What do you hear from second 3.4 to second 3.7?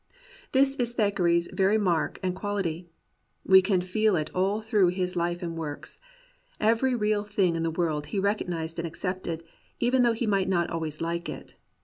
We